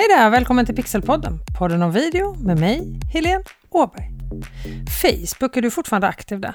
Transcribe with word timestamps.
Hej 0.00 0.08
där! 0.08 0.30
Välkommen 0.30 0.66
till 0.66 0.74
Pixelpodden, 0.74 1.38
podden 1.58 1.82
om 1.82 1.92
video 1.92 2.34
med 2.34 2.58
mig, 2.58 3.00
Helene 3.12 3.44
Åberg. 3.70 4.10
Facebook, 5.02 5.56
är 5.56 5.62
du 5.62 5.70
fortfarande 5.70 6.08
aktiv 6.08 6.40
där? 6.40 6.54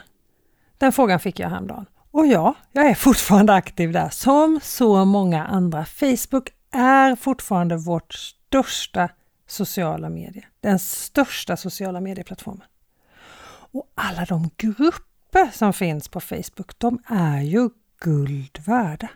Den 0.78 0.92
frågan 0.92 1.20
fick 1.20 1.40
jag 1.40 1.50
häromdagen. 1.50 1.86
Och 2.12 2.28
ja, 2.28 2.56
jag 2.72 2.86
är 2.86 2.96
fortfarande 2.96 3.54
aktiv 3.54 3.92
där, 3.92 4.10
som 4.10 4.60
så 4.64 5.06
många 5.06 5.46
andra. 5.46 5.86
Facebook 5.86 6.50
är 6.72 7.16
fortfarande 7.16 7.78
vårt 7.78 8.14
största 8.14 9.10
sociala 9.48 10.10
medie. 10.10 10.46
Den 10.60 10.80
största 10.80 11.58
sociala 11.58 12.02
medieplattformen. 12.02 12.68
Och 13.72 13.92
alla 13.96 14.26
de 14.26 14.50
grupper 14.58 15.50
som 15.54 15.74
finns 15.74 16.08
på 16.08 16.20
Facebook, 16.20 16.72
de 16.78 17.00
är 17.08 17.42
ju 17.42 17.70
guld 18.00 18.60
värda. 18.66 19.10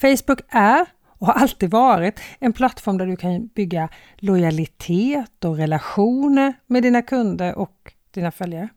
Facebook 0.00 0.40
är 0.48 0.86
och 1.18 1.26
har 1.26 1.34
alltid 1.34 1.70
varit 1.70 2.20
en 2.38 2.52
plattform 2.52 2.98
där 2.98 3.06
du 3.06 3.16
kan 3.16 3.46
bygga 3.46 3.88
lojalitet 4.16 5.44
och 5.44 5.56
relationer 5.56 6.54
med 6.66 6.82
dina 6.82 7.02
kunder 7.02 7.54
och 7.54 7.92
dina 8.10 8.30
följare. 8.30 8.68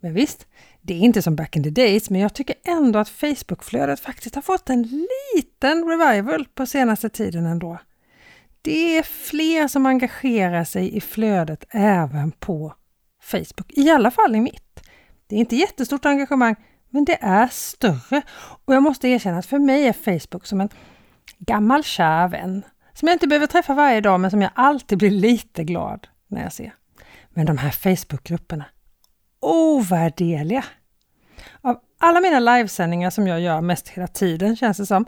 Men 0.00 0.14
visst, 0.14 0.46
det 0.82 0.94
är 0.94 0.98
inte 0.98 1.22
som 1.22 1.36
back 1.36 1.56
in 1.56 1.62
the 1.62 1.70
days, 1.70 2.10
men 2.10 2.20
jag 2.20 2.34
tycker 2.34 2.56
ändå 2.64 2.98
att 2.98 3.08
Facebookflödet 3.08 4.00
faktiskt 4.00 4.34
har 4.34 4.42
fått 4.42 4.70
en 4.70 4.82
liten 5.34 5.84
revival 5.84 6.46
på 6.54 6.66
senaste 6.66 7.08
tiden 7.08 7.46
ändå. 7.46 7.78
Det 8.62 8.98
är 8.98 9.02
fler 9.02 9.68
som 9.68 9.86
engagerar 9.86 10.64
sig 10.64 10.96
i 10.96 11.00
flödet 11.00 11.64
även 11.70 12.32
på 12.32 12.74
Facebook, 13.22 13.72
i 13.72 13.90
alla 13.90 14.10
fall 14.10 14.36
i 14.36 14.40
mitt. 14.40 14.80
Det 15.26 15.36
är 15.36 15.40
inte 15.40 15.56
jättestort 15.56 16.06
engagemang, 16.06 16.56
men 16.90 17.04
det 17.04 17.18
är 17.20 17.48
större. 17.48 18.22
Och 18.64 18.74
jag 18.74 18.82
måste 18.82 19.08
erkänna 19.08 19.38
att 19.38 19.46
för 19.46 19.58
mig 19.58 19.86
är 19.88 19.92
Facebook 19.92 20.46
som 20.46 20.60
en 20.60 20.68
gammal 21.38 21.84
kär 21.84 22.28
vän 22.28 22.62
som 22.94 23.08
jag 23.08 23.14
inte 23.14 23.26
behöver 23.26 23.46
träffa 23.46 23.74
varje 23.74 24.00
dag, 24.00 24.20
men 24.20 24.30
som 24.30 24.42
jag 24.42 24.50
alltid 24.54 24.98
blir 24.98 25.10
lite 25.10 25.64
glad 25.64 26.06
när 26.28 26.42
jag 26.42 26.52
ser. 26.52 26.74
Men 27.30 27.46
de 27.46 27.58
här 27.58 27.70
Facebookgrupperna, 27.70 28.64
ovärderliga! 29.40 30.64
Av 31.60 31.80
alla 31.98 32.20
mina 32.20 32.40
livesändningar 32.40 33.10
som 33.10 33.26
jag 33.26 33.40
gör 33.40 33.60
mest 33.60 33.88
hela 33.88 34.06
tiden 34.06 34.56
känns 34.56 34.76
det 34.76 34.86
som, 34.86 35.06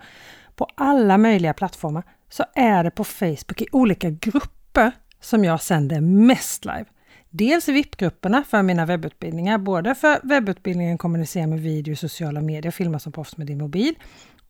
på 0.56 0.66
alla 0.74 1.18
möjliga 1.18 1.54
plattformar, 1.54 2.02
så 2.28 2.44
är 2.54 2.84
det 2.84 2.90
på 2.90 3.04
Facebook 3.04 3.60
i 3.60 3.66
olika 3.72 4.10
grupper 4.10 4.92
som 5.20 5.44
jag 5.44 5.62
sänder 5.62 6.00
mest 6.00 6.64
live. 6.64 6.84
Dels 7.30 7.68
i 7.68 7.72
VIP-grupperna 7.72 8.44
för 8.44 8.62
mina 8.62 8.86
webbutbildningar, 8.86 9.58
både 9.58 9.94
för 9.94 10.20
webbutbildningen 10.22 10.98
kommunicera 10.98 11.46
med 11.46 11.60
video, 11.60 11.96
sociala 11.96 12.40
medier, 12.40 12.70
filma 12.70 12.98
som 12.98 13.12
proffs 13.12 13.36
med 13.36 13.46
din 13.46 13.58
mobil 13.58 13.94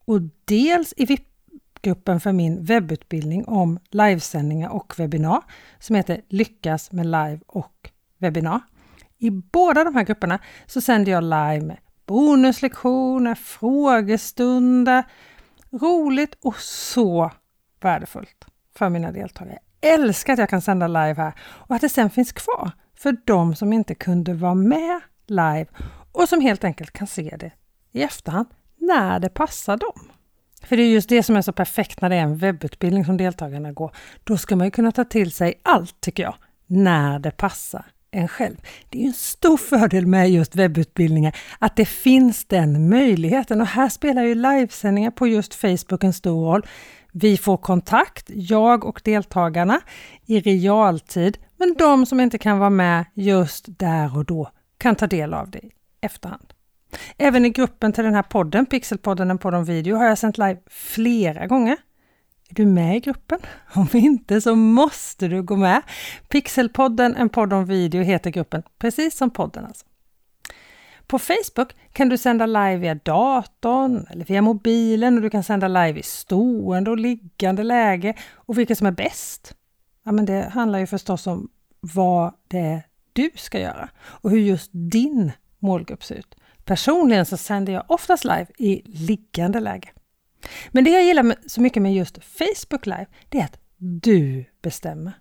och 0.04 0.20
dels 0.44 0.94
i 0.96 1.04
VIP 1.04 1.27
gruppen 1.82 2.20
för 2.20 2.32
min 2.32 2.64
webbutbildning 2.64 3.44
om 3.44 3.78
livesändningar 3.90 4.68
och 4.68 4.94
webbinar 4.98 5.42
som 5.78 5.96
heter 5.96 6.20
Lyckas 6.28 6.92
med 6.92 7.06
live 7.06 7.40
och 7.46 7.90
webbinar. 8.18 8.60
I 9.18 9.30
båda 9.30 9.84
de 9.84 9.94
här 9.94 10.04
grupperna 10.04 10.38
så 10.66 10.80
sänder 10.80 11.12
jag 11.12 11.22
live 11.24 11.60
med 11.60 11.78
bonuslektioner, 12.06 13.34
frågestunder, 13.34 15.04
roligt 15.70 16.36
och 16.42 16.56
så 16.56 17.30
värdefullt 17.80 18.44
för 18.74 18.88
mina 18.88 19.12
deltagare. 19.12 19.58
Jag 19.80 19.92
älskar 19.94 20.32
att 20.32 20.38
jag 20.38 20.48
kan 20.48 20.60
sända 20.60 20.86
live 20.88 21.14
här 21.14 21.32
och 21.40 21.74
att 21.74 21.80
det 21.80 21.88
sen 21.88 22.10
finns 22.10 22.32
kvar 22.32 22.70
för 22.94 23.16
de 23.24 23.54
som 23.54 23.72
inte 23.72 23.94
kunde 23.94 24.34
vara 24.34 24.54
med 24.54 25.00
live 25.26 25.66
och 26.12 26.28
som 26.28 26.40
helt 26.40 26.64
enkelt 26.64 26.90
kan 26.90 27.06
se 27.06 27.36
det 27.40 27.52
i 27.92 28.02
efterhand 28.02 28.46
när 28.76 29.20
det 29.20 29.28
passar 29.28 29.76
dem. 29.76 30.10
För 30.68 30.76
det 30.76 30.82
är 30.82 30.88
just 30.88 31.08
det 31.08 31.22
som 31.22 31.36
är 31.36 31.42
så 31.42 31.52
perfekt 31.52 32.00
när 32.00 32.08
det 32.08 32.16
är 32.16 32.22
en 32.22 32.36
webbutbildning 32.36 33.04
som 33.04 33.16
deltagarna 33.16 33.72
går. 33.72 33.90
Då 34.24 34.36
ska 34.36 34.56
man 34.56 34.66
ju 34.66 34.70
kunna 34.70 34.92
ta 34.92 35.04
till 35.04 35.32
sig 35.32 35.60
allt, 35.62 36.00
tycker 36.00 36.22
jag, 36.22 36.34
när 36.66 37.18
det 37.18 37.30
passar 37.30 37.84
en 38.10 38.28
själv. 38.28 38.56
Det 38.88 39.02
är 39.02 39.06
en 39.06 39.12
stor 39.12 39.56
fördel 39.56 40.06
med 40.06 40.30
just 40.30 40.56
webbutbildningar 40.56 41.36
att 41.58 41.76
det 41.76 41.84
finns 41.84 42.44
den 42.44 42.88
möjligheten 42.88 43.60
och 43.60 43.66
här 43.66 43.88
spelar 43.88 44.22
ju 44.22 44.34
livesändningar 44.34 45.10
på 45.10 45.26
just 45.26 45.54
Facebook 45.54 46.04
en 46.04 46.12
stor 46.12 46.46
roll. 46.46 46.66
Vi 47.12 47.36
får 47.36 47.56
kontakt, 47.56 48.24
jag 48.28 48.84
och 48.84 49.00
deltagarna, 49.04 49.80
i 50.26 50.40
realtid, 50.40 51.38
men 51.56 51.74
de 51.78 52.06
som 52.06 52.20
inte 52.20 52.38
kan 52.38 52.58
vara 52.58 52.70
med 52.70 53.04
just 53.14 53.64
där 53.68 54.16
och 54.16 54.24
då 54.24 54.50
kan 54.78 54.94
ta 54.94 55.06
del 55.06 55.34
av 55.34 55.50
det 55.50 55.58
i 55.58 55.70
efterhand. 56.00 56.52
Även 57.18 57.44
i 57.44 57.50
gruppen 57.50 57.92
till 57.92 58.04
den 58.04 58.14
här 58.14 58.22
podden, 58.22 58.66
Pixelpodden, 58.66 59.30
en 59.30 59.38
podd 59.38 59.54
om 59.54 59.64
video, 59.64 59.96
har 59.96 60.04
jag 60.04 60.18
sänt 60.18 60.38
live 60.38 60.58
flera 60.66 61.46
gånger. 61.46 61.76
Är 62.50 62.54
du 62.54 62.66
med 62.66 62.96
i 62.96 63.00
gruppen? 63.00 63.38
Om 63.74 63.88
inte 63.92 64.40
så 64.40 64.54
måste 64.54 65.28
du 65.28 65.42
gå 65.42 65.56
med. 65.56 65.82
Pixelpodden, 66.28 67.16
en 67.16 67.28
podd 67.28 67.52
om 67.52 67.64
video, 67.64 68.02
heter 68.02 68.30
gruppen, 68.30 68.62
precis 68.78 69.16
som 69.16 69.30
podden 69.30 69.64
alltså. 69.64 69.86
På 71.06 71.18
Facebook 71.18 71.76
kan 71.92 72.08
du 72.08 72.18
sända 72.18 72.46
live 72.46 72.76
via 72.76 72.94
datorn 72.94 74.06
eller 74.10 74.24
via 74.24 74.42
mobilen 74.42 75.16
och 75.16 75.22
du 75.22 75.30
kan 75.30 75.44
sända 75.44 75.68
live 75.68 76.00
i 76.00 76.02
stående 76.02 76.90
och 76.90 76.98
liggande 76.98 77.62
läge. 77.62 78.14
Och 78.34 78.58
vilket 78.58 78.78
som 78.78 78.86
är 78.86 78.92
bäst? 78.92 79.54
Ja, 80.04 80.12
men 80.12 80.26
det 80.26 80.48
handlar 80.48 80.78
ju 80.78 80.86
förstås 80.86 81.26
om 81.26 81.48
vad 81.80 82.34
det 82.48 82.58
är 82.58 82.82
du 83.12 83.30
ska 83.34 83.60
göra 83.60 83.88
och 83.98 84.30
hur 84.30 84.38
just 84.38 84.70
din 84.72 85.32
målgrupp 85.58 86.04
ser 86.04 86.14
ut. 86.14 86.34
Personligen 86.68 87.26
så 87.26 87.36
sänder 87.36 87.72
jag 87.72 87.84
oftast 87.88 88.24
live 88.24 88.46
i 88.58 88.82
liggande 88.84 89.60
läge. 89.60 89.88
Men 90.70 90.84
det 90.84 90.90
jag 90.90 91.04
gillar 91.04 91.34
så 91.46 91.60
mycket 91.60 91.82
med 91.82 91.94
just 91.94 92.24
Facebook 92.24 92.86
Live, 92.86 93.06
det 93.28 93.38
är 93.38 93.44
att 93.44 93.58
du 93.76 94.44
bestämmer. 94.62 95.12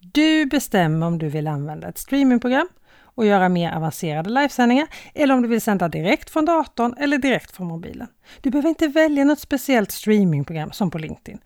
Du 0.00 0.46
bestämmer 0.46 1.06
om 1.06 1.18
du 1.18 1.28
vill 1.28 1.46
använda 1.46 1.88
ett 1.88 1.98
streamingprogram 1.98 2.68
och 3.00 3.26
göra 3.26 3.48
mer 3.48 3.72
avancerade 3.72 4.30
livesändningar 4.30 4.86
eller 5.14 5.34
om 5.34 5.42
du 5.42 5.48
vill 5.48 5.60
sända 5.60 5.88
direkt 5.88 6.30
från 6.30 6.44
datorn 6.44 6.94
eller 6.98 7.18
direkt 7.18 7.50
från 7.50 7.66
mobilen. 7.66 8.08
Du 8.40 8.50
behöver 8.50 8.68
inte 8.68 8.88
välja 8.88 9.24
något 9.24 9.40
speciellt 9.40 9.90
streamingprogram 9.90 10.72
som 10.72 10.90
på 10.90 10.98
LinkedIn. 10.98 11.38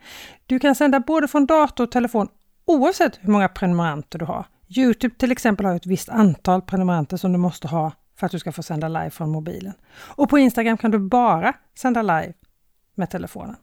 Du 0.46 0.58
kan 0.58 0.74
sända 0.74 1.00
både 1.00 1.28
från 1.28 1.46
dator 1.46 1.84
och 1.84 1.92
telefon 1.92 2.28
oavsett 2.64 3.18
hur 3.20 3.32
många 3.32 3.48
prenumeranter 3.48 4.18
du 4.18 4.24
har. 4.24 4.46
Youtube 4.76 5.14
till 5.18 5.32
exempel 5.32 5.66
har 5.66 5.76
ett 5.76 5.86
visst 5.86 6.08
antal 6.08 6.62
prenumeranter 6.62 7.16
som 7.16 7.32
du 7.32 7.38
måste 7.38 7.68
ha 7.68 7.92
för 8.20 8.26
att 8.26 8.32
du 8.32 8.38
ska 8.38 8.52
få 8.52 8.62
sända 8.62 8.88
live 8.88 9.10
från 9.10 9.30
mobilen. 9.30 9.72
Och 9.92 10.28
på 10.28 10.38
Instagram 10.38 10.76
kan 10.76 10.90
du 10.90 10.98
bara 10.98 11.52
sända 11.78 12.02
live 12.02 12.32
med 12.94 13.10
telefonen. 13.10 13.56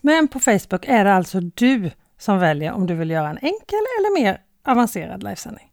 Men 0.00 0.28
på 0.28 0.40
Facebook 0.40 0.84
är 0.84 1.04
det 1.04 1.14
alltså 1.14 1.40
du 1.40 1.90
som 2.18 2.38
väljer 2.38 2.72
om 2.72 2.86
du 2.86 2.94
vill 2.94 3.10
göra 3.10 3.28
en 3.28 3.38
enkel 3.38 3.78
eller 3.98 4.20
mer 4.20 4.40
avancerad 4.64 5.22
livesändning. 5.22 5.72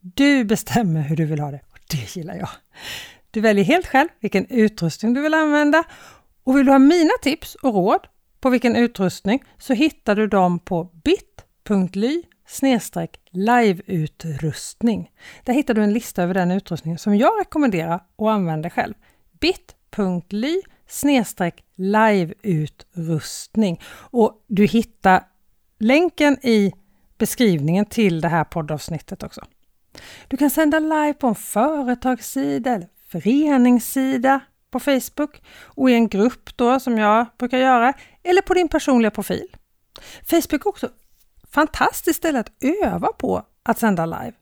Du 0.00 0.44
bestämmer 0.44 1.00
hur 1.00 1.16
du 1.16 1.24
vill 1.24 1.40
ha 1.40 1.50
det 1.50 1.60
och 1.70 1.78
det 1.90 2.16
gillar 2.16 2.34
jag. 2.34 2.48
Du 3.30 3.40
väljer 3.40 3.64
helt 3.64 3.86
själv 3.86 4.08
vilken 4.20 4.46
utrustning 4.46 5.14
du 5.14 5.22
vill 5.22 5.34
använda 5.34 5.84
och 6.44 6.56
vill 6.56 6.66
du 6.66 6.72
ha 6.72 6.78
mina 6.78 7.14
tips 7.22 7.54
och 7.54 7.74
råd 7.74 8.00
på 8.40 8.50
vilken 8.50 8.76
utrustning 8.76 9.44
så 9.58 9.72
hittar 9.72 10.16
du 10.16 10.26
dem 10.26 10.58
på 10.58 10.84
bit.ly 10.84 12.22
liveutrustning. 13.30 15.10
Där 15.44 15.52
hittar 15.52 15.74
du 15.74 15.82
en 15.82 15.92
lista 15.92 16.22
över 16.22 16.34
den 16.34 16.50
utrustning 16.50 16.98
som 16.98 17.16
jag 17.16 17.40
rekommenderar 17.40 18.00
och 18.16 18.32
använder 18.32 18.70
själv. 18.70 18.94
bit.ly 19.40 20.62
liveutrustning 21.76 23.80
och 23.90 24.44
du 24.46 24.66
hittar 24.66 25.24
länken 25.78 26.46
i 26.46 26.72
beskrivningen 27.18 27.86
till 27.86 28.20
det 28.20 28.28
här 28.28 28.44
poddavsnittet 28.44 29.22
också. 29.22 29.46
Du 30.28 30.36
kan 30.36 30.50
sända 30.50 30.78
live 30.78 31.14
på 31.14 31.26
en 31.26 31.34
företagssida 31.34 32.74
eller 32.74 32.88
föreningssida 33.08 34.40
på 34.70 34.80
Facebook 34.80 35.42
och 35.62 35.90
i 35.90 35.94
en 35.94 36.08
grupp 36.08 36.56
då 36.56 36.80
som 36.80 36.98
jag 36.98 37.26
brukar 37.38 37.58
göra 37.58 37.92
eller 38.22 38.42
på 38.42 38.54
din 38.54 38.68
personliga 38.68 39.10
profil. 39.10 39.48
Facebook 40.22 40.66
är 40.66 40.68
också 40.68 40.88
fantastiskt 41.50 42.18
ställe 42.18 42.40
att 42.40 42.52
öva 42.84 43.08
på 43.08 43.42
att 43.62 43.78
sända 43.78 44.06
live. 44.06 44.32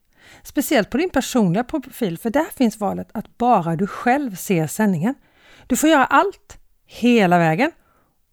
Speciellt 0.43 0.90
på 0.90 0.96
din 0.96 1.10
personliga 1.10 1.64
profil 1.64 2.19
för 2.19 2.31
där 2.31 2.46
finns 2.56 2.81
valet 2.81 3.08
att 3.14 3.38
bara 3.38 3.76
du 3.76 3.87
själv 3.87 4.34
ser 4.34 4.66
sändningen. 4.66 5.14
Du 5.66 5.76
får 5.76 5.90
göra 5.90 6.05
allt 6.05 6.58
hela 6.87 7.38
vägen 7.38 7.70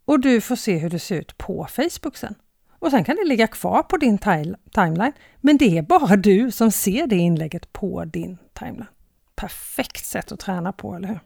och 0.06 0.20
du 0.20 0.42
får 0.42 0.56
se 0.56 0.78
hur 0.78 0.90
det 0.90 1.00
ser 1.00 1.16
ut 1.16 1.38
på 1.38 1.68
Facebook 1.70 2.18
sen. 2.18 2.36
Och 2.80 2.92
sen 2.92 3.04
kan 3.04 3.16
det 3.16 3.26
ligga 3.26 3.48
kvar 3.48 3.84
på 3.84 3.98
din 3.98 4.18
timeline, 4.18 5.14
men 5.42 5.58
det 5.58 5.78
är 5.78 5.82
bara 5.82 6.16
du 6.16 6.52
som 6.52 6.72
ser 6.72 7.08
det 7.08 7.16
inlägget 7.16 7.74
på 7.74 8.06
din 8.06 8.38
timeline. 8.54 8.88
Perfekt 9.36 10.06
sätt 10.06 10.32
att 10.32 10.40
träna 10.40 10.72
på, 10.72 10.96
eller 10.96 11.08
hur? 11.08 11.20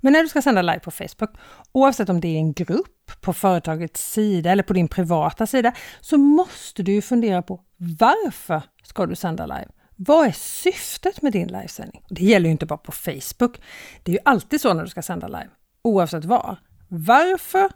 Men 0.00 0.12
när 0.12 0.22
du 0.22 0.28
ska 0.28 0.42
sända 0.42 0.62
live 0.62 0.80
på 0.80 0.90
Facebook, 0.90 1.30
oavsett 1.72 2.08
om 2.08 2.20
det 2.20 2.28
är 2.28 2.38
en 2.38 2.52
grupp 2.52 3.20
på 3.20 3.32
företagets 3.32 4.12
sida 4.12 4.50
eller 4.50 4.62
på 4.62 4.72
din 4.72 4.88
privata 4.88 5.46
sida, 5.46 5.72
så 6.00 6.18
måste 6.18 6.82
du 6.82 7.02
fundera 7.02 7.42
på 7.42 7.60
varför 7.76 8.62
ska 8.82 9.06
du 9.06 9.16
sända 9.16 9.46
live? 9.46 9.68
Vad 9.96 10.26
är 10.26 10.32
syftet 10.32 11.22
med 11.22 11.32
din 11.32 11.48
livesändning? 11.48 12.02
Det 12.08 12.24
gäller 12.24 12.46
ju 12.46 12.52
inte 12.52 12.66
bara 12.66 12.78
på 12.78 12.92
Facebook. 12.92 13.60
Det 14.02 14.12
är 14.12 14.14
ju 14.14 14.22
alltid 14.24 14.60
så 14.60 14.74
när 14.74 14.84
du 14.84 14.90
ska 14.90 15.02
sända 15.02 15.28
live, 15.28 15.48
oavsett 15.82 16.24
var. 16.24 16.56
Varför 16.88 17.70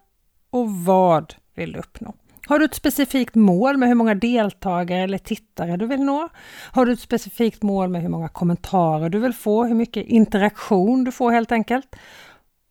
och 0.50 0.70
vad 0.70 1.34
vill 1.54 1.72
du 1.72 1.78
uppnå? 1.78 2.14
Har 2.46 2.58
du 2.58 2.64
ett 2.64 2.74
specifikt 2.74 3.34
mål 3.34 3.76
med 3.76 3.88
hur 3.88 3.94
många 3.94 4.14
deltagare 4.14 5.02
eller 5.02 5.18
tittare 5.18 5.76
du 5.76 5.86
vill 5.86 6.02
nå? 6.04 6.28
Har 6.72 6.86
du 6.86 6.92
ett 6.92 7.00
specifikt 7.00 7.62
mål 7.62 7.88
med 7.88 8.02
hur 8.02 8.08
många 8.08 8.28
kommentarer 8.28 9.08
du 9.08 9.18
vill 9.18 9.32
få, 9.32 9.64
hur 9.64 9.74
mycket 9.74 10.06
interaktion 10.06 11.04
du 11.04 11.12
får 11.12 11.32
helt 11.32 11.52
enkelt? 11.52 11.96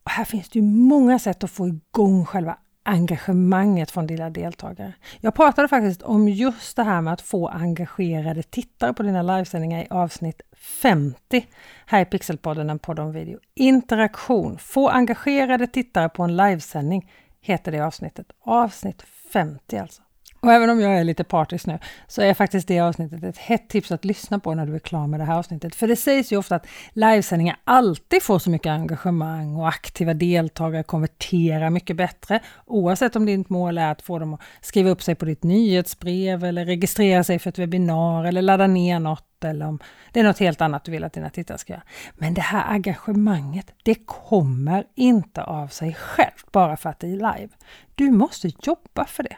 Och 0.04 0.10
här 0.10 0.24
finns 0.24 0.48
det 0.48 0.58
ju 0.58 0.64
många 0.64 1.18
sätt 1.18 1.44
att 1.44 1.50
få 1.50 1.68
igång 1.68 2.24
själva 2.24 2.56
engagemanget 2.84 3.90
från 3.90 4.06
dina 4.06 4.30
deltagare. 4.30 4.92
Jag 5.20 5.34
pratade 5.34 5.68
faktiskt 5.68 6.02
om 6.02 6.28
just 6.28 6.76
det 6.76 6.82
här 6.82 7.00
med 7.00 7.12
att 7.12 7.20
få 7.20 7.48
engagerade 7.48 8.42
tittare 8.42 8.92
på 8.92 9.02
dina 9.02 9.22
livesändningar 9.22 9.82
i 9.82 9.86
avsnitt 9.90 10.40
50 10.56 11.46
här 11.86 12.02
i 12.02 12.04
Pixelpodden, 12.04 12.70
en 12.70 12.78
podd 12.78 12.98
om 12.98 13.12
video. 13.12 13.38
Interaktion, 13.54 14.58
få 14.58 14.88
engagerade 14.88 15.66
tittare 15.66 16.08
på 16.08 16.22
en 16.22 16.36
livesändning 16.36 17.10
heter 17.40 17.72
det 17.72 17.80
avsnittet. 17.80 18.26
Avsnitt 18.40 19.02
50 19.34 19.78
alltså. 19.78 20.02
Och 20.44 20.52
även 20.52 20.70
om 20.70 20.80
jag 20.80 20.98
är 20.98 21.04
lite 21.04 21.24
partisk 21.24 21.66
nu 21.66 21.78
så 22.06 22.22
är 22.22 22.34
faktiskt 22.34 22.68
det 22.68 22.80
avsnittet 22.80 23.22
ett 23.22 23.38
hett 23.38 23.68
tips 23.68 23.92
att 23.92 24.04
lyssna 24.04 24.38
på 24.38 24.54
när 24.54 24.66
du 24.66 24.74
är 24.74 24.78
klar 24.78 25.06
med 25.06 25.20
det 25.20 25.24
här 25.24 25.38
avsnittet. 25.38 25.74
För 25.74 25.88
det 25.88 25.96
sägs 25.96 26.32
ju 26.32 26.36
ofta 26.36 26.56
att 26.56 26.66
livesändningar 26.92 27.56
alltid 27.64 28.22
får 28.22 28.38
så 28.38 28.50
mycket 28.50 28.70
engagemang 28.70 29.56
och 29.56 29.68
aktiva 29.68 30.14
deltagare 30.14 30.82
konverterar 30.82 31.70
mycket 31.70 31.96
bättre. 31.96 32.40
Oavsett 32.66 33.16
om 33.16 33.26
ditt 33.26 33.48
mål 33.48 33.78
är 33.78 33.90
att 33.90 34.02
få 34.02 34.18
dem 34.18 34.34
att 34.34 34.40
skriva 34.60 34.90
upp 34.90 35.02
sig 35.02 35.14
på 35.14 35.24
ditt 35.24 35.42
nyhetsbrev 35.42 36.44
eller 36.44 36.64
registrera 36.64 37.24
sig 37.24 37.38
för 37.38 37.50
ett 37.50 37.58
webbinar 37.58 38.24
eller 38.24 38.42
ladda 38.42 38.66
ner 38.66 38.98
något 38.98 39.44
eller 39.44 39.66
om 39.66 39.78
det 40.12 40.20
är 40.20 40.24
något 40.24 40.38
helt 40.38 40.60
annat 40.60 40.84
du 40.84 40.92
vill 40.92 41.04
att 41.04 41.12
dina 41.12 41.30
tittare 41.30 41.58
ska 41.58 41.72
göra. 41.72 41.82
Men 42.14 42.34
det 42.34 42.40
här 42.40 42.64
engagemanget, 42.72 43.72
det 43.82 43.94
kommer 44.06 44.84
inte 44.94 45.42
av 45.42 45.68
sig 45.68 45.94
självt 45.94 46.52
bara 46.52 46.76
för 46.76 46.90
att 46.90 47.00
det 47.00 47.06
är 47.06 47.16
live. 47.16 47.48
Du 47.94 48.10
måste 48.10 48.50
jobba 48.62 49.04
för 49.04 49.22
det. 49.22 49.36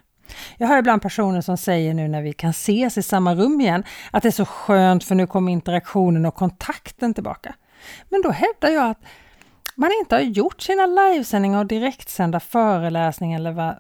Jag 0.56 0.69
hör 0.69 0.78
ibland 0.78 1.02
personer 1.02 1.40
som 1.40 1.56
säger 1.56 1.94
nu 1.94 2.08
när 2.08 2.23
vi 2.23 2.32
kan 2.32 2.50
ses 2.50 2.99
i 2.99 3.02
samma 3.02 3.34
rum 3.34 3.61
igen 3.61 3.84
att 4.11 4.23
det 4.23 4.28
är 4.28 4.32
så 4.32 4.44
skönt 4.44 5.05
för 5.05 5.14
nu 5.14 5.26
kommer 5.26 5.52
interaktionen 5.52 6.26
och 6.26 6.34
kontakten 6.34 7.14
tillbaka. 7.14 7.55
Men 8.08 8.23
då 8.23 8.31
hävdar 8.31 8.69
jag 8.69 8.90
att 8.90 9.00
man 9.75 9.90
inte 10.00 10.14
har 10.14 10.23
gjort 10.23 10.62
sina 10.62 10.87
livesändningar 10.87 11.58
och 11.58 11.67
direktsända 11.67 12.40
föreläsningar 12.40 13.38
eller 13.38 13.52
vad 13.52 13.78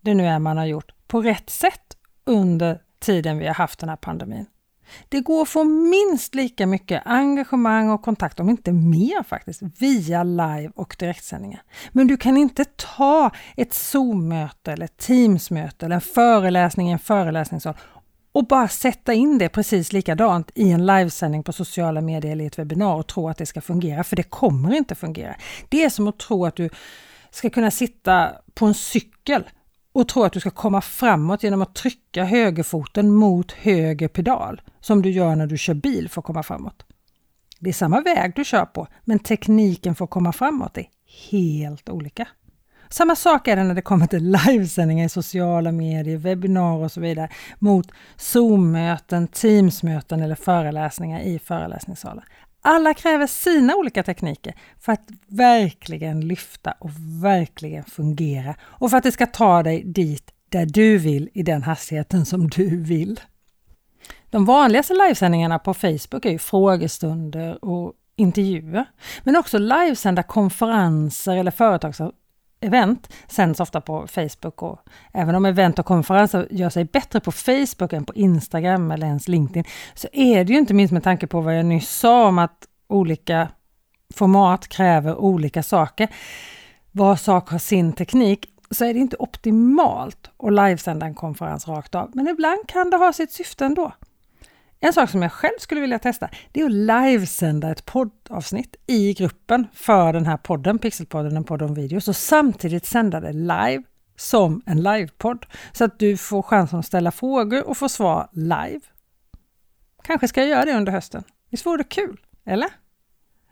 det 0.00 0.14
nu 0.14 0.26
är 0.26 0.38
man 0.38 0.56
har 0.56 0.66
gjort 0.66 0.92
på 1.06 1.22
rätt 1.22 1.50
sätt 1.50 1.96
under 2.24 2.80
tiden 2.98 3.38
vi 3.38 3.46
har 3.46 3.54
haft 3.54 3.78
den 3.78 3.88
här 3.88 3.96
pandemin. 3.96 4.46
Det 5.08 5.20
går 5.20 5.42
att 5.42 5.48
få 5.48 5.64
minst 5.64 6.34
lika 6.34 6.66
mycket 6.66 7.02
engagemang 7.04 7.90
och 7.90 8.02
kontakt, 8.02 8.40
om 8.40 8.48
inte 8.48 8.72
mer 8.72 9.22
faktiskt, 9.22 9.62
via 9.78 10.22
live 10.22 10.70
och 10.74 10.96
direktsändningar. 10.98 11.62
Men 11.92 12.06
du 12.06 12.16
kan 12.16 12.36
inte 12.36 12.64
ta 12.64 13.30
ett 13.56 13.74
Zoom-möte 13.74 14.72
eller 14.72 14.86
Teams-möte 14.86 15.86
eller 15.86 15.94
en 15.94 16.00
föreläsning 16.00 16.88
i 16.88 16.92
en 16.92 16.98
föreläsningssal 16.98 17.74
och 18.32 18.46
bara 18.46 18.68
sätta 18.68 19.14
in 19.14 19.38
det 19.38 19.48
precis 19.48 19.92
likadant 19.92 20.50
i 20.54 20.70
en 20.70 20.86
livesändning 20.86 21.42
på 21.42 21.52
sociala 21.52 22.00
medier 22.00 22.32
eller 22.32 22.44
i 22.44 22.46
ett 22.46 22.58
webbinar 22.58 22.94
och 22.94 23.06
tro 23.06 23.28
att 23.28 23.38
det 23.38 23.46
ska 23.46 23.60
fungera, 23.60 24.04
för 24.04 24.16
det 24.16 24.22
kommer 24.22 24.74
inte 24.74 24.94
fungera. 24.94 25.36
Det 25.68 25.84
är 25.84 25.90
som 25.90 26.08
att 26.08 26.18
tro 26.18 26.46
att 26.46 26.56
du 26.56 26.70
ska 27.30 27.50
kunna 27.50 27.70
sitta 27.70 28.30
på 28.54 28.66
en 28.66 28.74
cykel 28.74 29.44
och 29.92 30.08
tror 30.08 30.26
att 30.26 30.32
du 30.32 30.40
ska 30.40 30.50
komma 30.50 30.80
framåt 30.80 31.42
genom 31.42 31.62
att 31.62 31.74
trycka 31.74 32.24
högerfoten 32.24 33.14
mot 33.14 33.52
höger 33.52 34.08
pedal 34.08 34.62
som 34.80 35.02
du 35.02 35.10
gör 35.10 35.36
när 35.36 35.46
du 35.46 35.58
kör 35.58 35.74
bil 35.74 36.08
för 36.08 36.20
att 36.20 36.24
komma 36.24 36.42
framåt. 36.42 36.84
Det 37.60 37.68
är 37.70 37.74
samma 37.74 38.00
väg 38.00 38.32
du 38.36 38.44
kör 38.44 38.64
på, 38.64 38.86
men 39.04 39.18
tekniken 39.18 39.94
för 39.94 40.04
att 40.04 40.10
komma 40.10 40.32
framåt 40.32 40.78
är 40.78 40.86
helt 41.30 41.88
olika. 41.88 42.28
Samma 42.90 43.16
sak 43.16 43.48
är 43.48 43.56
det 43.56 43.64
när 43.64 43.74
det 43.74 43.82
kommer 43.82 44.06
till 44.06 44.36
livesändningar 44.46 45.06
i 45.06 45.08
sociala 45.08 45.72
medier, 45.72 46.16
webbinarier 46.16 46.84
och 46.84 46.92
så 46.92 47.00
vidare 47.00 47.30
mot 47.58 47.90
Zoom-möten, 48.16 49.28
Teams-möten 49.28 50.22
eller 50.22 50.34
föreläsningar 50.34 51.20
i 51.20 51.38
föreläsningssalar. 51.38 52.24
Alla 52.62 52.94
kräver 52.94 53.26
sina 53.26 53.74
olika 53.74 54.02
tekniker 54.02 54.54
för 54.80 54.92
att 54.92 55.08
verkligen 55.26 56.20
lyfta 56.20 56.72
och 56.72 56.90
verkligen 57.22 57.84
fungera 57.84 58.54
och 58.62 58.90
för 58.90 58.96
att 58.96 59.04
det 59.04 59.12
ska 59.12 59.26
ta 59.26 59.62
dig 59.62 59.82
dit 59.84 60.32
där 60.48 60.66
du 60.66 60.98
vill 60.98 61.30
i 61.34 61.42
den 61.42 61.62
hastigheten 61.62 62.26
som 62.26 62.48
du 62.48 62.82
vill. 62.82 63.20
De 64.30 64.44
vanligaste 64.44 64.94
livesändningarna 64.94 65.58
på 65.58 65.74
Facebook 65.74 66.24
är 66.24 66.30
ju 66.30 66.38
frågestunder 66.38 67.64
och 67.64 67.92
intervjuer, 68.16 68.84
men 69.24 69.36
också 69.36 69.58
livesända 69.58 70.22
konferenser 70.22 71.36
eller 71.36 71.50
event 72.60 73.12
sänds 73.28 73.60
ofta 73.60 73.80
på 73.80 74.06
Facebook 74.06 74.62
och 74.62 74.80
även 75.12 75.34
om 75.34 75.44
event 75.44 75.78
och 75.78 75.86
konferenser 75.86 76.48
gör 76.50 76.70
sig 76.70 76.84
bättre 76.84 77.20
på 77.20 77.32
Facebook 77.32 77.92
än 77.92 78.04
på 78.04 78.14
Instagram 78.14 78.90
eller 78.90 79.06
ens 79.06 79.28
LinkedIn 79.28 79.64
så 79.94 80.08
är 80.12 80.44
det 80.44 80.52
ju 80.52 80.58
inte 80.58 80.74
minst 80.74 80.92
med 80.92 81.04
tanke 81.04 81.26
på 81.26 81.40
vad 81.40 81.58
jag 81.58 81.66
nyss 81.66 81.90
sa 81.90 82.28
om 82.28 82.38
att 82.38 82.68
olika 82.88 83.48
format 84.14 84.68
kräver 84.68 85.16
olika 85.16 85.62
saker. 85.62 86.08
Var 86.92 87.16
sak 87.16 87.50
har 87.50 87.58
sin 87.58 87.92
teknik 87.92 88.46
så 88.70 88.84
är 88.84 88.94
det 88.94 89.00
inte 89.00 89.16
optimalt 89.18 90.30
att 90.38 90.52
livesända 90.52 91.06
en 91.06 91.14
konferens 91.14 91.68
rakt 91.68 91.94
av, 91.94 92.10
men 92.14 92.28
ibland 92.28 92.68
kan 92.68 92.90
det 92.90 92.96
ha 92.96 93.12
sitt 93.12 93.32
syfte 93.32 93.64
ändå. 93.64 93.92
En 94.80 94.92
sak 94.92 95.10
som 95.10 95.22
jag 95.22 95.32
själv 95.32 95.58
skulle 95.58 95.80
vilja 95.80 95.98
testa, 95.98 96.28
det 96.52 96.60
är 96.60 96.64
att 96.64 96.72
livesända 96.72 97.70
ett 97.70 97.84
poddavsnitt 97.84 98.76
i 98.86 99.12
gruppen 99.14 99.66
för 99.72 100.12
den 100.12 100.26
här 100.26 100.36
podden, 100.36 100.78
Pixelpodden, 100.78 101.36
en 101.36 101.44
podd 101.44 101.62
om 101.62 101.74
videos, 101.74 102.08
och 102.08 102.16
samtidigt 102.16 102.86
sända 102.86 103.20
det 103.20 103.32
live 103.32 103.82
som 104.16 104.62
en 104.66 104.82
livepodd 104.82 105.46
så 105.72 105.84
att 105.84 105.98
du 105.98 106.16
får 106.16 106.42
chansen 106.42 106.78
att 106.78 106.86
ställa 106.86 107.10
frågor 107.10 107.68
och 107.68 107.76
få 107.76 107.88
svar 107.88 108.28
live. 108.32 108.80
Kanske 110.02 110.28
ska 110.28 110.40
jag 110.40 110.50
göra 110.50 110.64
det 110.64 110.72
under 110.72 110.92
hösten. 110.92 111.24
Visst 111.50 111.66
vore 111.66 111.76
det 111.76 111.84
kul? 111.84 112.20
Eller? 112.46 112.68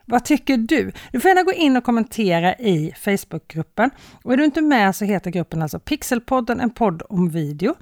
Vad 0.04 0.24
tycker 0.24 0.56
du? 0.56 0.92
Du 1.12 1.20
får 1.20 1.28
gärna 1.28 1.42
gå 1.42 1.52
in 1.52 1.76
och 1.76 1.84
kommentera 1.84 2.54
i 2.54 2.92
Facebookgruppen. 2.96 3.90
Och 4.24 4.32
är 4.32 4.36
du 4.36 4.44
inte 4.44 4.62
med 4.62 4.96
så 4.96 5.04
heter 5.04 5.30
gruppen 5.30 5.62
alltså 5.62 5.78
Pixelpodden, 5.78 6.60
en 6.60 6.70
podd 6.70 7.02
om 7.08 7.30
video. 7.30 7.74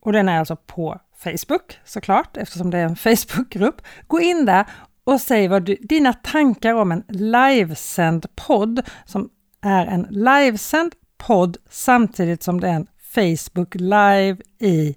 Och 0.00 0.12
den 0.12 0.28
är 0.28 0.38
alltså 0.38 0.56
på 0.56 1.00
Facebook 1.18 1.78
såklart, 1.84 2.36
eftersom 2.36 2.70
det 2.70 2.78
är 2.78 2.84
en 2.84 2.96
Facebookgrupp. 3.16 3.82
Gå 4.06 4.20
in 4.20 4.44
där 4.44 4.66
och 5.04 5.20
säg 5.20 5.48
vad 5.48 5.62
du, 5.62 5.76
dina 5.80 6.12
tankar 6.12 6.74
om 6.74 6.92
en 6.92 7.04
livesänd 7.08 8.26
podd 8.46 8.82
som 9.04 9.30
är 9.60 9.86
en 9.86 10.06
livesänd 10.10 10.94
podd 11.18 11.56
samtidigt 11.70 12.42
som 12.42 12.60
det 12.60 12.68
är 12.68 12.74
en 12.74 12.86
Facebook 13.14 13.74
live 13.74 14.36
i 14.58 14.96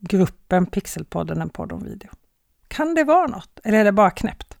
gruppen 0.00 0.66
Pixelpodden, 0.66 1.42
en 1.42 1.48
podd 1.48 1.72
om 1.72 1.84
video. 1.84 2.10
Kan 2.68 2.94
det 2.94 3.04
vara 3.04 3.26
något? 3.26 3.60
Eller 3.64 3.78
är 3.78 3.84
det 3.84 3.92
bara 3.92 4.10
knäppt? 4.10 4.58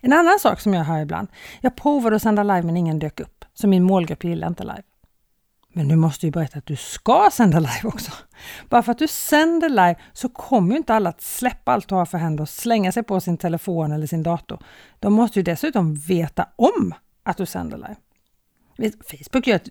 En 0.00 0.12
annan 0.12 0.38
sak 0.38 0.60
som 0.60 0.74
jag 0.74 0.84
hör 0.84 1.00
ibland. 1.00 1.28
Jag 1.60 1.76
provade 1.76 2.16
att 2.16 2.22
sända 2.22 2.42
live 2.42 2.62
men 2.62 2.76
ingen 2.76 2.98
dök 2.98 3.20
upp. 3.20 3.44
Så 3.54 3.68
min 3.68 3.82
målgrupp 3.82 4.24
gillar 4.24 4.48
inte 4.48 4.62
live. 4.62 4.82
Men 5.78 5.88
du 5.88 5.96
måste 5.96 6.26
ju 6.26 6.32
berätta 6.32 6.58
att 6.58 6.66
du 6.66 6.76
ska 6.76 7.28
sända 7.32 7.58
live 7.58 7.80
också. 7.84 8.12
Bara 8.68 8.82
för 8.82 8.92
att 8.92 8.98
du 8.98 9.08
sänder 9.08 9.68
live 9.68 9.96
så 10.12 10.28
kommer 10.28 10.70
ju 10.70 10.76
inte 10.76 10.94
alla 10.94 11.10
att 11.10 11.20
släppa 11.20 11.72
allt 11.72 11.88
du 11.88 11.94
har 11.94 12.06
för 12.06 12.18
händer 12.18 12.42
och 12.42 12.48
slänga 12.48 12.92
sig 12.92 13.02
på 13.02 13.20
sin 13.20 13.36
telefon 13.36 13.92
eller 13.92 14.06
sin 14.06 14.22
dator. 14.22 14.58
De 15.00 15.12
måste 15.12 15.38
ju 15.38 15.42
dessutom 15.42 15.94
veta 15.94 16.48
om 16.56 16.94
att 17.22 17.36
du 17.36 17.46
sänder 17.46 17.76
live. 17.76 18.92
Facebook 19.10 19.46
gör 19.46 19.56
ett 19.56 19.68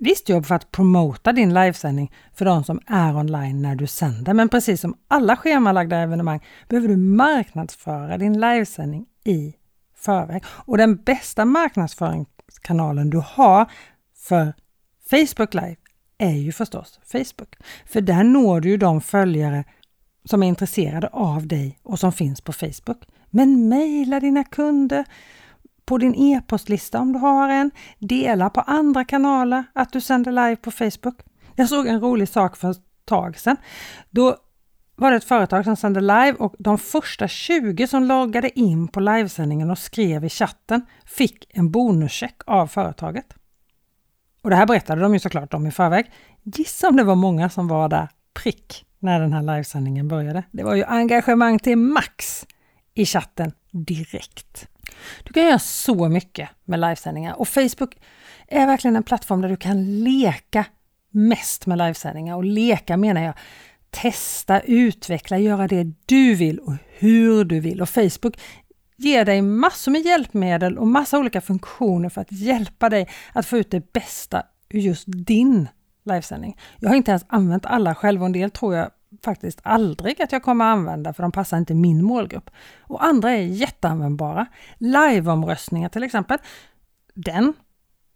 visst 0.00 0.28
jobb 0.28 0.46
för 0.46 0.54
att 0.54 0.70
promota 0.70 1.32
din 1.32 1.54
livesändning 1.54 2.12
för 2.34 2.44
de 2.44 2.64
som 2.64 2.80
är 2.86 3.16
online 3.16 3.62
när 3.62 3.74
du 3.74 3.86
sänder. 3.86 4.34
Men 4.34 4.48
precis 4.48 4.80
som 4.80 4.94
alla 5.08 5.36
schemalagda 5.36 5.96
evenemang 5.96 6.44
behöver 6.68 6.88
du 6.88 6.96
marknadsföra 6.96 8.18
din 8.18 8.40
livesändning 8.40 9.06
i 9.24 9.54
förväg. 9.96 10.44
Och 10.46 10.76
den 10.76 10.96
bästa 10.96 11.44
marknadsföringskanalen 11.44 13.10
du 13.10 13.22
har 13.26 13.70
för 14.16 14.54
Facebook 15.10 15.54
Live 15.54 15.76
är 16.18 16.34
ju 16.34 16.52
förstås 16.52 17.00
Facebook. 17.04 17.56
För 17.86 18.00
där 18.00 18.24
når 18.24 18.60
du 18.60 18.68
ju 18.68 18.76
de 18.76 19.00
följare 19.00 19.64
som 20.24 20.42
är 20.42 20.46
intresserade 20.46 21.08
av 21.08 21.46
dig 21.46 21.78
och 21.82 21.98
som 21.98 22.12
finns 22.12 22.40
på 22.40 22.52
Facebook. 22.52 23.04
Men 23.30 23.68
mejla 23.68 24.20
dina 24.20 24.44
kunder, 24.44 25.04
på 25.84 25.98
din 25.98 26.14
e-postlista 26.14 27.00
om 27.00 27.12
du 27.12 27.18
har 27.18 27.48
en. 27.48 27.70
Dela 27.98 28.50
på 28.50 28.60
andra 28.60 29.04
kanaler 29.04 29.64
att 29.72 29.92
du 29.92 30.00
sänder 30.00 30.32
live 30.32 30.56
på 30.56 30.70
Facebook. 30.70 31.20
Jag 31.56 31.68
såg 31.68 31.86
en 31.86 32.00
rolig 32.00 32.28
sak 32.28 32.56
för 32.56 32.70
ett 32.70 32.82
tag 33.04 33.38
sedan. 33.38 33.56
Då 34.10 34.36
var 34.96 35.10
det 35.10 35.16
ett 35.16 35.24
företag 35.24 35.64
som 35.64 35.76
sände 35.76 36.00
live 36.00 36.32
och 36.32 36.54
de 36.58 36.78
första 36.78 37.28
20 37.28 37.86
som 37.86 38.04
loggade 38.04 38.58
in 38.58 38.88
på 38.88 39.00
livesändningen 39.00 39.70
och 39.70 39.78
skrev 39.78 40.24
i 40.24 40.28
chatten 40.28 40.86
fick 41.04 41.46
en 41.50 41.70
bonuscheck 41.70 42.40
av 42.46 42.66
företaget. 42.66 43.37
Och 44.42 44.50
det 44.50 44.56
här 44.56 44.66
berättade 44.66 45.00
de 45.00 45.12
ju 45.12 45.18
såklart 45.18 45.54
om 45.54 45.66
i 45.66 45.70
förväg. 45.70 46.10
Gissa 46.42 46.88
om 46.88 46.96
det 46.96 47.04
var 47.04 47.14
många 47.14 47.48
som 47.48 47.68
var 47.68 47.88
där 47.88 48.08
prick 48.34 48.84
när 48.98 49.20
den 49.20 49.32
här 49.32 49.42
livesändningen 49.42 50.08
började. 50.08 50.42
Det 50.50 50.62
var 50.62 50.74
ju 50.74 50.84
engagemang 50.84 51.58
till 51.58 51.76
max 51.76 52.46
i 52.94 53.06
chatten 53.06 53.52
direkt. 53.70 54.68
Du 55.24 55.32
kan 55.32 55.46
göra 55.46 55.58
så 55.58 56.08
mycket 56.08 56.48
med 56.64 56.80
livesändningar 56.80 57.40
och 57.40 57.48
Facebook 57.48 57.96
är 58.48 58.66
verkligen 58.66 58.96
en 58.96 59.02
plattform 59.02 59.40
där 59.40 59.48
du 59.48 59.56
kan 59.56 60.04
leka 60.04 60.64
mest 61.10 61.66
med 61.66 61.78
livesändningar 61.78 62.36
och 62.36 62.44
leka 62.44 62.96
menar 62.96 63.22
jag 63.22 63.34
testa, 63.90 64.60
utveckla, 64.60 65.38
göra 65.38 65.68
det 65.68 65.92
du 66.06 66.34
vill 66.34 66.58
och 66.58 66.74
hur 66.98 67.44
du 67.44 67.60
vill. 67.60 67.82
Och 67.82 67.88
Facebook 67.88 68.36
ger 68.98 69.24
dig 69.24 69.42
massor 69.42 69.92
med 69.92 70.00
hjälpmedel 70.00 70.78
och 70.78 70.86
massa 70.86 71.18
olika 71.18 71.40
funktioner 71.40 72.08
för 72.08 72.20
att 72.20 72.32
hjälpa 72.32 72.88
dig 72.88 73.08
att 73.32 73.46
få 73.46 73.58
ut 73.58 73.70
det 73.70 73.92
bästa 73.92 74.42
ur 74.68 74.80
just 74.80 75.04
din 75.06 75.68
livesändning. 76.04 76.58
Jag 76.78 76.88
har 76.88 76.96
inte 76.96 77.10
ens 77.10 77.24
använt 77.28 77.66
alla 77.66 77.94
själv 77.94 78.20
och 78.20 78.26
en 78.26 78.32
del 78.32 78.50
tror 78.50 78.74
jag 78.74 78.90
faktiskt 79.24 79.60
aldrig 79.62 80.22
att 80.22 80.32
jag 80.32 80.42
kommer 80.42 80.64
använda 80.64 81.12
för 81.12 81.22
de 81.22 81.32
passar 81.32 81.58
inte 81.58 81.74
min 81.74 82.04
målgrupp. 82.04 82.50
Och 82.80 83.04
andra 83.04 83.30
är 83.30 83.42
jätteanvändbara. 83.42 84.46
Liveomröstningar 84.78 85.88
till 85.88 86.02
exempel. 86.02 86.38
Den 87.14 87.52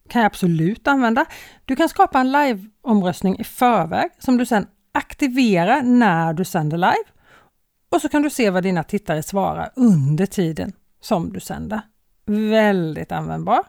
kan 0.08 0.22
jag 0.22 0.26
absolut 0.26 0.88
använda. 0.88 1.24
Du 1.64 1.76
kan 1.76 1.88
skapa 1.88 2.20
en 2.20 2.32
liveomröstning 2.32 3.38
i 3.38 3.44
förväg 3.44 4.10
som 4.18 4.38
du 4.38 4.46
sedan 4.46 4.66
aktiverar 4.92 5.82
när 5.82 6.32
du 6.32 6.44
sänder 6.44 6.78
live. 6.78 7.11
Och 7.92 8.00
så 8.00 8.08
kan 8.08 8.22
du 8.22 8.30
se 8.30 8.50
vad 8.50 8.62
dina 8.62 8.84
tittare 8.84 9.22
svarar 9.22 9.72
under 9.76 10.26
tiden 10.26 10.72
som 11.00 11.32
du 11.32 11.40
sänder. 11.40 11.80
Väldigt 12.26 13.12
användbar. 13.12 13.62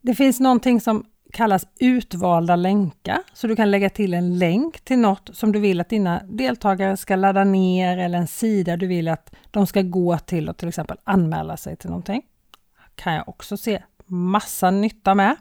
Det 0.00 0.14
finns 0.14 0.40
någonting 0.40 0.80
som 0.80 1.04
kallas 1.32 1.66
utvalda 1.80 2.56
länkar, 2.56 3.18
så 3.32 3.46
du 3.46 3.56
kan 3.56 3.70
lägga 3.70 3.90
till 3.90 4.14
en 4.14 4.38
länk 4.38 4.80
till 4.80 4.98
något 4.98 5.30
som 5.32 5.52
du 5.52 5.60
vill 5.60 5.80
att 5.80 5.88
dina 5.88 6.22
deltagare 6.24 6.96
ska 6.96 7.16
ladda 7.16 7.44
ner 7.44 7.98
eller 7.98 8.18
en 8.18 8.26
sida 8.26 8.76
du 8.76 8.86
vill 8.86 9.08
att 9.08 9.34
de 9.50 9.66
ska 9.66 9.82
gå 9.82 10.18
till 10.18 10.48
och 10.48 10.56
till 10.56 10.68
exempel 10.68 10.96
anmäla 11.04 11.56
sig 11.56 11.76
till 11.76 11.90
någonting. 11.90 12.22
kan 12.94 13.14
jag 13.14 13.28
också 13.28 13.56
se 13.56 13.82
massa 14.06 14.70
nytta 14.70 15.14
med. 15.14 15.36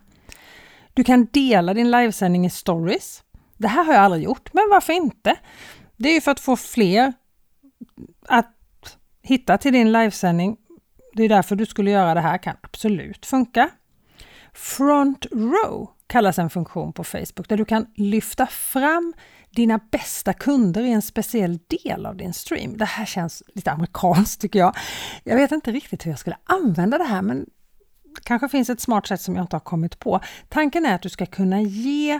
Du 0.93 1.03
kan 1.03 1.25
dela 1.25 1.73
din 1.73 1.91
livesändning 1.91 2.45
i 2.45 2.49
stories. 2.49 3.23
Det 3.57 3.67
här 3.67 3.83
har 3.83 3.93
jag 3.93 4.03
aldrig 4.03 4.23
gjort, 4.23 4.53
men 4.53 4.63
varför 4.71 4.93
inte? 4.93 5.35
Det 5.97 6.09
är 6.09 6.13
ju 6.13 6.21
för 6.21 6.31
att 6.31 6.39
få 6.39 6.55
fler 6.55 7.13
att 8.27 8.55
hitta 9.21 9.57
till 9.57 9.73
din 9.73 9.91
livesändning. 9.91 10.57
Det 11.13 11.23
är 11.23 11.29
därför 11.29 11.55
du 11.55 11.65
skulle 11.65 11.91
göra 11.91 12.13
det 12.13 12.21
här, 12.21 12.37
kan 12.37 12.55
absolut 12.61 13.25
funka. 13.25 13.69
Front 14.53 15.25
row 15.31 15.89
kallas 16.07 16.39
en 16.39 16.49
funktion 16.49 16.93
på 16.93 17.03
Facebook 17.03 17.49
där 17.49 17.57
du 17.57 17.65
kan 17.65 17.85
lyfta 17.95 18.47
fram 18.47 19.13
dina 19.49 19.79
bästa 19.91 20.33
kunder 20.33 20.81
i 20.81 20.91
en 20.91 21.01
speciell 21.01 21.59
del 21.67 22.05
av 22.05 22.17
din 22.17 22.33
stream. 22.33 22.77
Det 22.77 22.85
här 22.85 23.05
känns 23.05 23.43
lite 23.55 23.71
amerikanskt 23.71 24.41
tycker 24.41 24.59
jag. 24.59 24.75
Jag 25.23 25.35
vet 25.35 25.51
inte 25.51 25.71
riktigt 25.71 26.05
hur 26.05 26.11
jag 26.11 26.19
skulle 26.19 26.37
använda 26.43 26.97
det 26.97 27.03
här 27.03 27.21
men 27.21 27.45
det 28.15 28.23
kanske 28.23 28.49
finns 28.49 28.69
ett 28.69 28.81
smart 28.81 29.07
sätt 29.07 29.21
som 29.21 29.35
jag 29.35 29.43
inte 29.43 29.55
har 29.55 29.61
kommit 29.61 29.99
på. 29.99 30.19
Tanken 30.49 30.85
är 30.85 30.95
att 30.95 31.01
du 31.01 31.09
ska 31.09 31.25
kunna 31.25 31.61
ge 31.61 32.19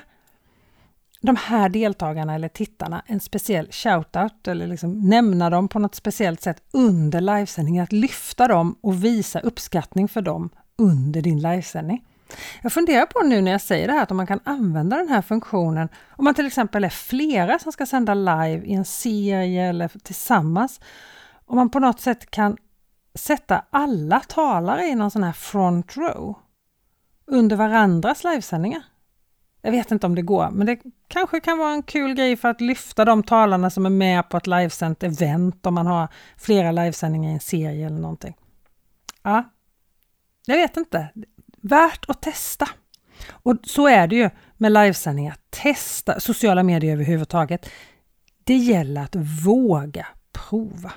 de 1.21 1.35
här 1.35 1.69
deltagarna 1.69 2.35
eller 2.35 2.47
tittarna 2.47 3.03
en 3.05 3.19
speciell 3.19 3.67
shoutout 3.71 4.47
eller 4.47 4.67
liksom 4.67 5.09
nämna 5.09 5.49
dem 5.49 5.67
på 5.67 5.79
något 5.79 5.95
speciellt 5.95 6.41
sätt 6.41 6.63
under 6.73 7.21
livesändningen. 7.21 7.83
Att 7.83 7.91
lyfta 7.91 8.47
dem 8.47 8.75
och 8.81 9.03
visa 9.03 9.39
uppskattning 9.39 10.07
för 10.07 10.21
dem 10.21 10.49
under 10.77 11.21
din 11.21 11.39
livesändning. 11.39 12.05
Jag 12.61 12.73
funderar 12.73 13.05
på 13.05 13.23
nu 13.23 13.41
när 13.41 13.51
jag 13.51 13.61
säger 13.61 13.87
det 13.87 13.93
här 13.93 14.03
att 14.03 14.11
om 14.11 14.17
man 14.17 14.27
kan 14.27 14.39
använda 14.43 14.97
den 14.97 15.09
här 15.09 15.21
funktionen 15.21 15.89
om 16.09 16.25
man 16.25 16.33
till 16.33 16.47
exempel 16.47 16.83
är 16.83 16.89
flera 16.89 17.59
som 17.59 17.71
ska 17.71 17.85
sända 17.85 18.13
live 18.13 18.65
i 18.65 18.73
en 18.73 18.85
serie 18.85 19.69
eller 19.69 19.87
tillsammans. 19.87 20.79
Om 21.45 21.55
man 21.55 21.69
på 21.69 21.79
något 21.79 21.99
sätt 21.99 22.31
kan 22.31 22.57
sätta 23.15 23.65
alla 23.69 24.19
talare 24.19 24.85
i 24.85 24.95
någon 24.95 25.11
sån 25.11 25.23
här 25.23 25.33
front 25.33 25.97
row 25.97 26.35
under 27.27 27.55
varandras 27.55 28.23
livesändningar. 28.23 28.83
Jag 29.61 29.71
vet 29.71 29.91
inte 29.91 30.05
om 30.05 30.15
det 30.15 30.21
går, 30.21 30.49
men 30.51 30.67
det 30.67 30.79
kanske 31.07 31.39
kan 31.39 31.57
vara 31.57 31.71
en 31.71 31.83
kul 31.83 32.13
grej 32.13 32.35
för 32.35 32.47
att 32.47 32.61
lyfta 32.61 33.05
de 33.05 33.23
talarna 33.23 33.69
som 33.69 33.85
är 33.85 33.89
med 33.89 34.29
på 34.29 34.37
ett 34.37 34.47
livesänt 34.47 35.03
event 35.03 35.65
om 35.65 35.73
man 35.73 35.87
har 35.87 36.07
flera 36.37 36.71
livesändningar 36.71 37.29
i 37.29 37.33
en 37.33 37.39
serie 37.39 37.85
eller 37.85 37.99
någonting. 37.99 38.35
Ja, 39.23 39.43
jag 40.45 40.55
vet 40.57 40.77
inte 40.77 41.09
värt 41.61 42.05
att 42.09 42.21
testa. 42.21 42.69
Och 43.29 43.55
så 43.63 43.87
är 43.87 44.07
det 44.07 44.15
ju 44.15 44.29
med 44.57 44.71
livesändningar. 44.71 45.35
Testa 45.49 46.19
sociala 46.19 46.63
medier 46.63 46.93
överhuvudtaget. 46.93 47.69
Det 48.43 48.57
gäller 48.57 49.01
att 49.01 49.15
våga 49.45 50.07
prova. 50.31 50.91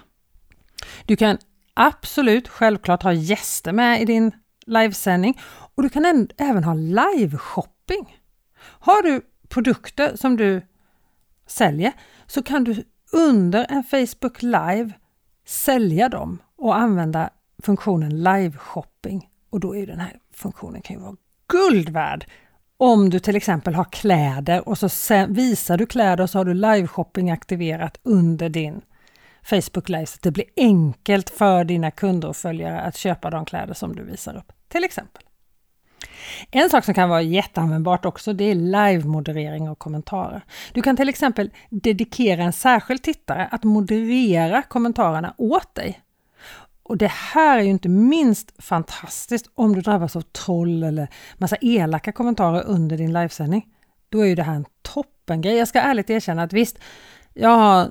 Du 1.06 1.16
kan 1.16 1.38
absolut 1.74 2.48
självklart 2.48 3.02
ha 3.02 3.12
gäster 3.12 3.72
med 3.72 4.02
i 4.02 4.04
din 4.04 4.32
livesändning 4.66 5.40
och 5.74 5.82
du 5.82 5.88
kan 5.88 6.28
även 6.38 6.64
ha 6.64 6.74
live-shopping. 6.74 8.21
Har 8.84 9.02
du 9.02 9.20
produkter 9.48 10.16
som 10.16 10.36
du 10.36 10.62
säljer 11.46 11.92
så 12.26 12.42
kan 12.42 12.64
du 12.64 12.84
under 13.12 13.66
en 13.68 13.84
Facebook 13.84 14.42
Live 14.42 14.92
sälja 15.46 16.08
dem 16.08 16.42
och 16.56 16.76
använda 16.76 17.30
funktionen 17.62 18.12
live-shopping. 18.12 19.28
Och 19.50 19.60
då 19.60 19.76
är 19.76 19.86
den 19.86 20.00
här 20.00 20.16
funktionen 20.34 20.82
kan 20.82 20.96
ju 20.96 21.02
vara 21.02 21.16
guld 21.48 21.88
värd. 21.88 22.26
Om 22.76 23.10
du 23.10 23.18
till 23.18 23.36
exempel 23.36 23.74
har 23.74 23.84
kläder 23.84 24.68
och 24.68 24.78
så 24.78 24.88
visar 25.28 25.78
du 25.78 25.86
kläder 25.86 26.24
och 26.24 26.30
så 26.30 26.38
har 26.38 26.44
du 26.44 26.54
live-shopping 26.54 27.32
aktiverat 27.32 27.98
under 28.02 28.48
din 28.48 28.80
Facebook 29.42 29.88
Live 29.88 30.06
så 30.06 30.16
att 30.16 30.22
det 30.22 30.30
blir 30.30 30.46
enkelt 30.56 31.30
för 31.30 31.64
dina 31.64 31.90
kunder 31.90 32.28
och 32.28 32.36
följare 32.36 32.80
att 32.80 32.96
köpa 32.96 33.30
de 33.30 33.44
kläder 33.44 33.74
som 33.74 33.96
du 33.96 34.02
visar 34.02 34.36
upp. 34.36 34.52
Till 34.68 34.84
exempel. 34.84 35.22
En 36.50 36.70
sak 36.70 36.84
som 36.84 36.94
kan 36.94 37.08
vara 37.08 37.22
jätteanvändbart 37.22 38.04
också 38.04 38.32
det 38.32 38.44
är 38.44 38.54
live-moderering 38.54 39.68
av 39.68 39.74
kommentarer. 39.74 40.44
Du 40.72 40.82
kan 40.82 40.96
till 40.96 41.08
exempel 41.08 41.50
dedikera 41.70 42.42
en 42.42 42.52
särskild 42.52 43.02
tittare 43.02 43.48
att 43.50 43.64
moderera 43.64 44.62
kommentarerna 44.62 45.34
åt 45.38 45.74
dig. 45.74 46.00
Och 46.82 46.96
det 46.96 47.12
här 47.12 47.58
är 47.58 47.62
ju 47.62 47.70
inte 47.70 47.88
minst 47.88 48.62
fantastiskt 48.62 49.50
om 49.54 49.74
du 49.74 49.80
drabbas 49.80 50.16
av 50.16 50.20
troll 50.20 50.82
eller 50.82 51.08
massa 51.38 51.56
elaka 51.60 52.12
kommentarer 52.12 52.62
under 52.66 52.96
din 52.96 53.12
livesändning. 53.12 53.66
Då 54.08 54.20
är 54.20 54.26
ju 54.26 54.34
det 54.34 54.42
här 54.42 54.54
en 54.54 54.66
toppengrej. 54.82 55.56
Jag 55.56 55.68
ska 55.68 55.80
ärligt 55.80 56.10
erkänna 56.10 56.42
att 56.42 56.52
visst, 56.52 56.78
jag 57.34 57.48
har 57.48 57.88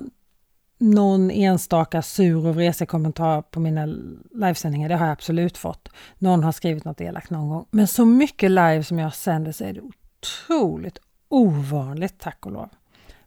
någon 0.82 1.30
enstaka 1.30 2.02
sur 2.02 2.46
och 2.46 2.54
vresig 2.54 2.88
kommentar 2.88 3.42
på 3.42 3.60
mina 3.60 3.86
livesändningar. 4.30 4.88
Det 4.88 4.96
har 4.96 5.06
jag 5.06 5.12
absolut 5.12 5.58
fått. 5.58 5.88
Någon 6.18 6.44
har 6.44 6.52
skrivit 6.52 6.84
något 6.84 7.00
elakt 7.00 7.30
någon 7.30 7.48
gång. 7.48 7.66
Men 7.70 7.88
så 7.88 8.04
mycket 8.04 8.50
live 8.50 8.84
som 8.84 8.98
jag 8.98 9.14
sänder 9.14 9.52
så 9.52 9.64
är 9.64 9.72
det 9.72 9.80
otroligt 9.80 10.98
ovanligt, 11.28 12.18
tack 12.18 12.46
och 12.46 12.52
lov. 12.52 12.68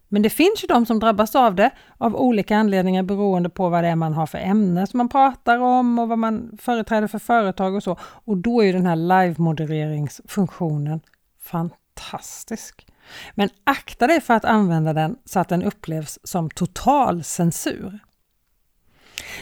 Men 0.08 0.22
det 0.22 0.30
finns 0.30 0.64
ju 0.64 0.66
de 0.66 0.86
som 0.86 1.00
drabbas 1.00 1.34
av 1.34 1.54
det 1.54 1.70
av 1.98 2.16
olika 2.16 2.56
anledningar 2.56 3.02
beroende 3.02 3.48
på 3.48 3.68
vad 3.68 3.84
det 3.84 3.88
är 3.88 3.96
man 3.96 4.12
har 4.12 4.26
för 4.26 4.38
ämne 4.38 4.86
som 4.86 4.98
man 4.98 5.08
pratar 5.08 5.58
om 5.58 5.98
och 5.98 6.08
vad 6.08 6.18
man 6.18 6.58
företräder 6.60 7.08
för 7.08 7.18
företag 7.18 7.74
och 7.74 7.82
så. 7.82 7.96
Och 8.00 8.36
då 8.36 8.64
är 8.64 8.72
den 8.72 8.86
här 8.86 8.96
live-modereringsfunktionen 8.96 11.00
fantastisk. 11.42 12.86
Men 13.34 13.48
akta 13.64 14.06
dig 14.06 14.20
för 14.20 14.34
att 14.34 14.44
använda 14.44 14.92
den 14.92 15.16
så 15.24 15.40
att 15.40 15.48
den 15.48 15.62
upplevs 15.62 16.18
som 16.24 16.50
total 16.50 17.24
censur. 17.24 17.98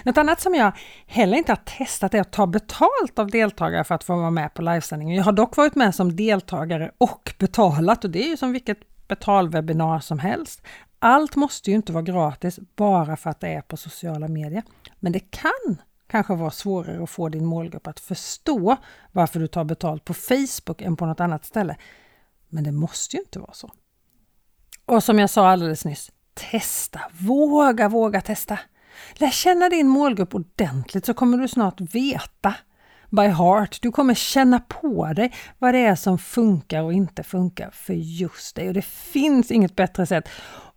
Något 0.02 0.18
annat 0.18 0.40
som 0.40 0.54
jag 0.54 0.72
heller 1.06 1.36
inte 1.36 1.52
har 1.52 1.78
testat 1.78 2.14
är 2.14 2.20
att 2.20 2.32
ta 2.32 2.46
betalt 2.46 3.18
av 3.18 3.30
deltagare 3.30 3.84
för 3.84 3.94
att 3.94 4.04
få 4.04 4.16
vara 4.16 4.30
med 4.30 4.54
på 4.54 4.62
livesändningen. 4.62 5.16
Jag 5.16 5.24
har 5.24 5.32
dock 5.32 5.56
varit 5.56 5.74
med 5.74 5.94
som 5.94 6.16
deltagare 6.16 6.90
och 6.98 7.34
betalat 7.38 8.04
och 8.04 8.10
det 8.10 8.24
är 8.24 8.28
ju 8.28 8.36
som 8.36 8.52
vilket 8.52 8.78
betalwebbinar 9.08 10.00
som 10.00 10.18
helst. 10.18 10.62
Allt 10.98 11.36
måste 11.36 11.70
ju 11.70 11.76
inte 11.76 11.92
vara 11.92 12.02
gratis 12.02 12.58
bara 12.76 13.16
för 13.16 13.30
att 13.30 13.40
det 13.40 13.48
är 13.48 13.60
på 13.60 13.76
sociala 13.76 14.28
medier. 14.28 14.62
Men 15.00 15.12
det 15.12 15.30
kan 15.30 15.76
kanske 16.06 16.34
vara 16.34 16.50
svårare 16.50 17.02
att 17.02 17.10
få 17.10 17.28
din 17.28 17.44
målgrupp 17.44 17.86
att 17.86 18.00
förstå 18.00 18.76
varför 19.12 19.40
du 19.40 19.46
tar 19.46 19.64
betalt 19.64 20.04
på 20.04 20.14
Facebook 20.14 20.82
än 20.82 20.96
på 20.96 21.06
något 21.06 21.20
annat 21.20 21.44
ställe. 21.44 21.76
Men 22.54 22.64
det 22.64 22.72
måste 22.72 23.16
ju 23.16 23.22
inte 23.22 23.38
vara 23.38 23.52
så. 23.52 23.70
Och 24.86 25.04
som 25.04 25.18
jag 25.18 25.30
sa 25.30 25.48
alldeles 25.48 25.84
nyss, 25.84 26.10
testa, 26.34 27.00
våga, 27.20 27.88
våga 27.88 28.20
testa. 28.20 28.58
Lär 29.14 29.30
känna 29.30 29.68
din 29.68 29.88
målgrupp 29.88 30.34
ordentligt 30.34 31.06
så 31.06 31.14
kommer 31.14 31.38
du 31.38 31.48
snart 31.48 31.80
veta 31.80 32.54
by 33.10 33.22
heart. 33.22 33.78
Du 33.82 33.92
kommer 33.92 34.14
känna 34.14 34.60
på 34.60 35.12
dig 35.12 35.34
vad 35.58 35.74
det 35.74 35.78
är 35.78 35.94
som 35.94 36.18
funkar 36.18 36.82
och 36.82 36.92
inte 36.92 37.22
funkar 37.22 37.70
för 37.70 37.94
just 37.94 38.56
dig. 38.56 38.68
Och 38.68 38.74
det 38.74 38.84
finns 38.84 39.50
inget 39.50 39.76
bättre 39.76 40.06
sätt 40.06 40.28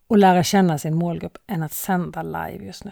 att 0.10 0.20
lära 0.20 0.44
känna 0.44 0.78
sin 0.78 0.96
målgrupp 0.96 1.38
än 1.48 1.64
att 1.64 1.74
sända 1.74 2.24
live 2.24 2.66
just 2.66 2.84
nu. 2.84 2.92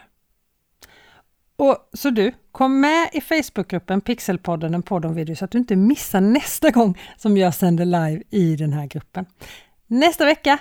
Och 1.57 1.77
Så 1.93 2.09
du, 2.09 2.31
kom 2.51 2.79
med 2.79 3.09
i 3.13 3.21
Facebookgruppen 3.21 4.01
Pixelpodden, 4.01 4.73
en 4.73 4.83
podd 4.83 5.05
om 5.05 5.15
video, 5.15 5.35
så 5.35 5.45
att 5.45 5.51
du 5.51 5.57
inte 5.57 5.75
missar 5.75 6.21
nästa 6.21 6.69
gång 6.69 6.99
som 7.17 7.37
jag 7.37 7.53
sänder 7.53 7.85
live 7.85 8.23
i 8.29 8.55
den 8.55 8.73
här 8.73 8.85
gruppen. 8.85 9.25
Nästa 9.87 10.25
vecka 10.25 10.57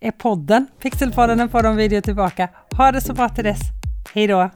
är 0.00 0.10
podden 0.10 0.66
Pixelpodden, 0.80 1.40
en 1.40 1.48
podd 1.48 1.66
om 1.66 1.76
video 1.76 2.00
tillbaka. 2.00 2.48
Ha 2.76 2.92
det 2.92 3.00
så 3.00 3.14
bra 3.14 3.28
till 3.28 3.44
dess. 3.44 3.60
Hej 4.14 4.26
då! 4.26 4.50